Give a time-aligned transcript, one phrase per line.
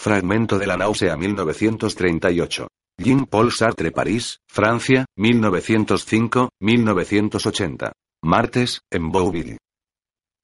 [0.00, 2.68] Fragmento de la náusea 1938.
[2.96, 7.92] Jean-Paul Sartre París, Francia, 1905-1980.
[8.24, 9.58] Martes, en Bouville.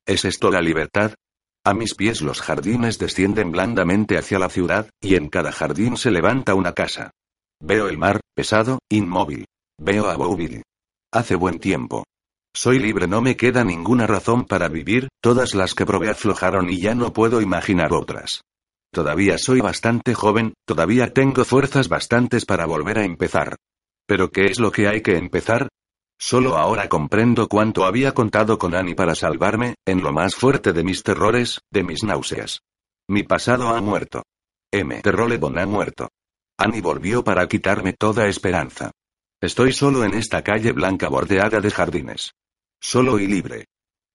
[0.06, 1.14] ¿Es esto la libertad?
[1.64, 6.10] A mis pies los jardines descienden blandamente hacia la ciudad, y en cada jardín se
[6.10, 7.12] levanta una casa.
[7.59, 9.46] Veo el mar, pesado, inmóvil.
[9.80, 10.64] Veo a Bouville.
[11.10, 12.04] Hace buen tiempo.
[12.54, 16.78] Soy libre, no me queda ninguna razón para vivir, todas las que probé aflojaron y
[16.78, 18.42] ya no puedo imaginar otras.
[18.96, 23.57] Todavía soy bastante joven, todavía tengo fuerzas bastantes para volver a empezar.
[24.07, 25.68] Pero ¿qué es lo que hay que empezar?
[26.18, 30.82] Solo ahora comprendo cuánto había contado con Annie para salvarme, en lo más fuerte de
[30.82, 32.60] mis terrores, de mis náuseas.
[33.07, 34.23] Mi pasado ha muerto.
[34.73, 35.02] M.
[35.02, 36.09] Terrolebon ha muerto.
[36.57, 38.92] Annie volvió para quitarme toda esperanza.
[39.42, 42.32] Estoy solo en esta calle blanca bordeada de jardines.
[42.80, 43.66] Solo y libre.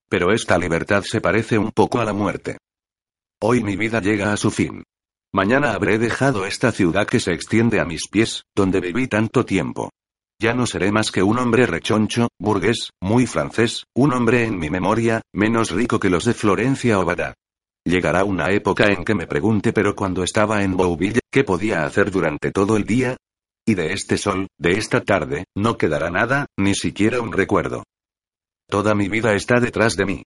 [0.09, 2.57] Pero esta libertad se parece un poco a la muerte.
[3.43, 4.83] Hoy mi vida llega a su fin.
[5.33, 9.89] Mañana habré dejado esta ciudad que se extiende a mis pies, donde viví tanto tiempo.
[10.39, 14.69] Ya no seré más que un hombre rechoncho, burgués, muy francés, un hombre en mi
[14.69, 17.33] memoria, menos rico que los de Florencia o Badá.
[17.83, 22.11] Llegará una época en que me pregunte pero cuando estaba en Bouville, ¿qué podía hacer
[22.11, 23.17] durante todo el día?
[23.65, 27.85] Y de este sol, de esta tarde, no quedará nada, ni siquiera un recuerdo.
[28.69, 30.23] Toda mi vida está detrás de mí.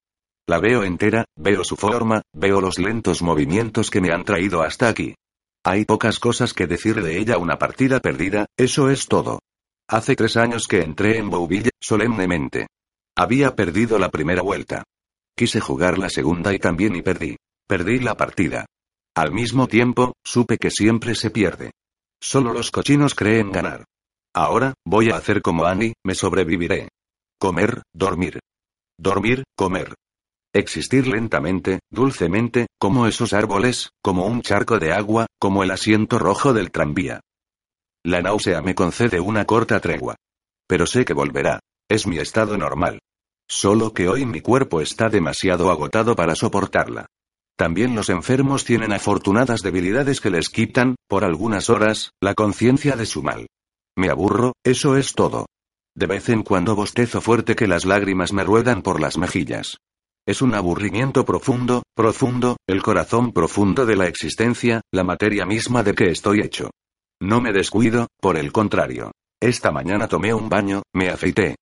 [0.47, 4.87] La veo entera, veo su forma, veo los lentos movimientos que me han traído hasta
[4.87, 5.15] aquí.
[5.65, 9.39] Hay pocas cosas que decir de ella una partida perdida, eso es todo.
[9.89, 12.67] Hace tres años que entré en Bouville, solemnemente.
[13.17, 14.83] Había perdido la primera vuelta.
[15.35, 17.37] Quise jugar la segunda y también y perdí.
[17.67, 18.67] Perdí la partida.
[19.15, 21.71] Al mismo tiempo, supe que siempre se pierde.
[22.21, 23.85] Solo los cochinos creen ganar.
[24.35, 26.89] Ahora, voy a hacer como Annie, me sobreviviré.
[27.39, 28.39] Comer, dormir.
[28.99, 29.95] Dormir, comer.
[30.55, 36.53] Existir lentamente, dulcemente, como esos árboles, como un charco de agua, como el asiento rojo
[36.53, 37.19] del tranvía.
[38.05, 40.15] La náusea me concede una corta tregua.
[40.65, 41.59] Pero sé que volverá.
[41.89, 42.99] Es mi estado normal.
[43.49, 47.07] Solo que hoy mi cuerpo está demasiado agotado para soportarla.
[47.57, 53.05] También los enfermos tienen afortunadas debilidades que les quitan, por algunas horas, la conciencia de
[53.05, 53.47] su mal.
[53.97, 55.47] Me aburro, eso es todo.
[55.97, 59.79] De vez en cuando bostezo fuerte que las lágrimas me ruedan por las mejillas.
[60.27, 65.93] Es un aburrimiento profundo, profundo, el corazón profundo de la existencia, la materia misma de
[65.93, 66.71] que estoy hecho.
[67.21, 69.11] No me descuido, por el contrario.
[69.39, 71.57] Esta mañana tomé un baño, me afeité.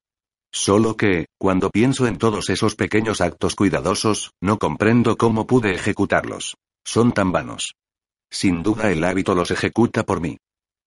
[0.53, 6.55] Solo que, cuando pienso en todos esos pequeños actos cuidadosos, no comprendo cómo pude ejecutarlos.
[6.85, 7.73] Son tan vanos.
[8.31, 10.37] Sin duda el hábito los ejecuta por mí.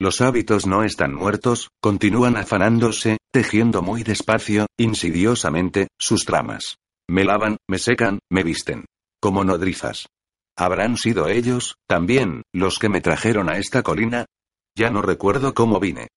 [0.01, 6.79] Los hábitos no están muertos, continúan afanándose, tejiendo muy despacio, insidiosamente, sus tramas.
[7.09, 8.84] Me lavan, me secan, me visten.
[9.21, 10.06] Como nodrizas.
[10.59, 14.27] ¿Habrán sido ellos, también, los que me trajeron a esta colina?
[14.77, 16.09] Ya no recuerdo cómo vine.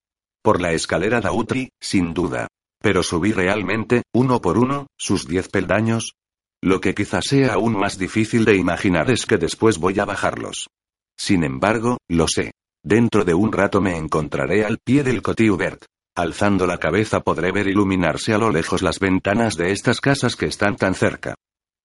[0.42, 2.48] Por la escalera Dautri, sin duda.
[2.82, 6.14] Pero subí realmente, uno por uno, sus diez peldaños.
[6.62, 10.70] Lo que quizás sea aún más difícil de imaginar es que después voy a bajarlos.
[11.18, 12.52] Sin embargo, lo sé.
[12.84, 15.86] Dentro de un rato me encontraré al pie del Cotiubert.
[16.20, 20.48] Alzando la cabeza podré ver iluminarse a lo lejos las ventanas de estas casas que
[20.48, 21.36] están tan cerca.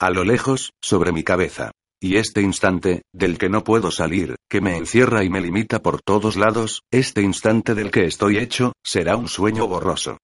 [0.01, 1.71] A lo lejos, sobre mi cabeza.
[2.03, 6.03] Y este instante, del que no puedo salir, que me encierra y me limita por
[6.03, 10.19] todos lados, este instante del que estoy hecho, será un sueño borroso.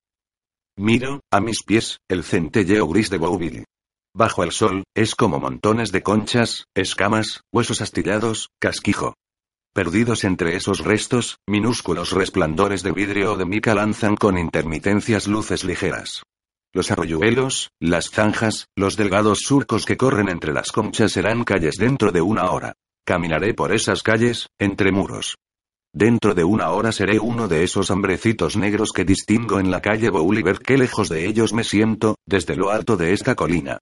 [0.76, 3.65] Miro, a mis pies, el centelleo gris de Bouville.
[4.12, 9.15] Bajo el sol, es como montones de conchas, escamas, huesos astillados, casquijo.
[9.80, 15.64] Perdidos entre esos restos, minúsculos resplandores de vidrio o de mica lanzan con intermitencias luces
[15.64, 16.22] ligeras.
[16.75, 22.12] Los arroyuelos, las zanjas, los delgados surcos que corren entre las conchas serán calles dentro
[22.12, 22.75] de una hora.
[23.06, 25.37] Caminaré por esas calles, entre muros.
[25.94, 30.10] Dentro de una hora seré uno de esos hambrecitos negros que distingo en la calle
[30.10, 33.78] Bouliver qué lejos de ellos me siento, desde lo alto de esta colina.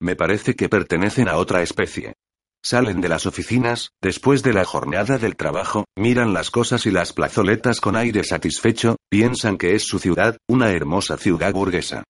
[0.00, 2.14] Me parece que pertenecen a otra especie.
[2.64, 7.12] Salen de las oficinas, después de la jornada del trabajo, miran las cosas y las
[7.12, 12.04] plazoletas con aire satisfecho, piensan que es su ciudad, una hermosa ciudad burguesa.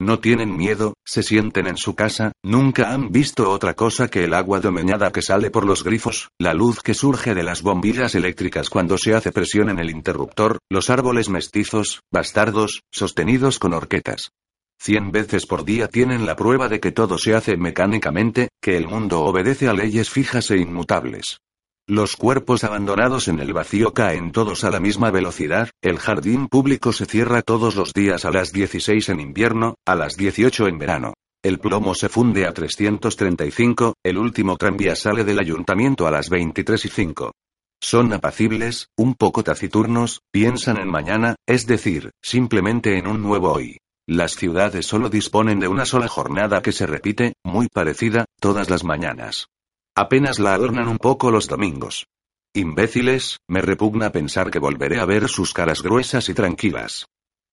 [0.00, 4.32] No tienen miedo, se sienten en su casa, nunca han visto otra cosa que el
[4.32, 8.70] agua domeñada que sale por los grifos, la luz que surge de las bombillas eléctricas
[8.70, 14.30] cuando se hace presión en el interruptor, los árboles mestizos, bastardos, sostenidos con horquetas.
[14.80, 18.86] Cien veces por día tienen la prueba de que todo se hace mecánicamente, que el
[18.86, 21.40] mundo obedece a leyes fijas e inmutables.
[21.86, 26.92] Los cuerpos abandonados en el vacío caen todos a la misma velocidad, el jardín público
[26.92, 31.14] se cierra todos los días a las 16 en invierno, a las 18 en verano.
[31.42, 36.84] El plomo se funde a 335, el último tranvía sale del ayuntamiento a las 23
[36.84, 37.32] y 5.
[37.80, 43.78] Son apacibles, un poco taciturnos, piensan en mañana, es decir, simplemente en un nuevo hoy.
[44.10, 48.82] Las ciudades solo disponen de una sola jornada que se repite, muy parecida, todas las
[48.82, 49.48] mañanas.
[49.94, 52.06] Apenas la adornan un poco los domingos.
[52.54, 57.04] Imbéciles, me repugna pensar que volveré a ver sus caras gruesas y tranquilas.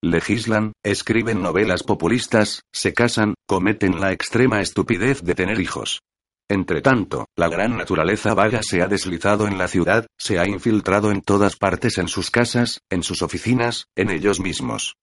[0.01, 6.03] Legislan, escriben novelas populistas, se casan, cometen la extrema estupidez de tener hijos.
[6.49, 11.21] Entretanto, la gran naturaleza vaga se ha deslizado en la ciudad, se ha infiltrado en
[11.21, 14.95] todas partes en sus casas, en sus oficinas, en ellos mismos.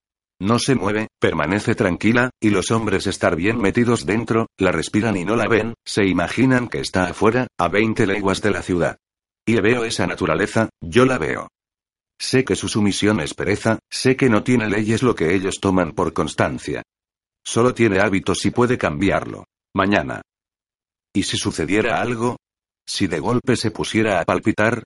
[0.42, 5.24] No se mueve, permanece tranquila, y los hombres estar bien metidos dentro, la respiran y
[5.24, 8.96] no la ven, se imaginan que está afuera, a 20 leguas de la ciudad.
[9.46, 11.46] Y veo esa naturaleza, yo la veo.
[12.18, 15.92] Sé que su sumisión es pereza, sé que no tiene leyes lo que ellos toman
[15.92, 16.82] por constancia.
[17.44, 19.44] Solo tiene hábitos y puede cambiarlo.
[19.76, 20.22] Mañana.
[21.14, 22.36] ¿Y si sucediera algo?
[22.84, 24.82] Si de golpe se pusiera a palpitar,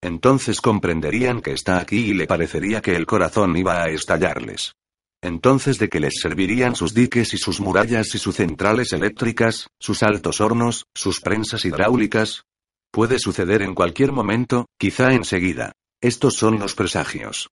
[0.00, 4.72] entonces comprenderían que está aquí y le parecería que el corazón iba a estallarles.
[5.22, 10.02] Entonces de qué les servirían sus diques y sus murallas y sus centrales eléctricas, sus
[10.02, 12.44] altos hornos, sus prensas hidráulicas.
[12.90, 15.72] Puede suceder en cualquier momento, quizá enseguida.
[16.00, 17.50] Estos son los presagios.